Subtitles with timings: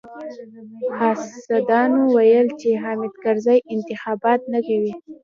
[0.97, 4.93] حاسدانو ويل چې حامد کرزی انتخابات نه کوي.